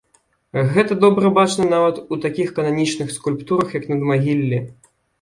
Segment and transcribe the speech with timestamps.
[0.73, 4.57] Гэта добра бачна нават у такіх кананічных скульптурах, як надмагіллі.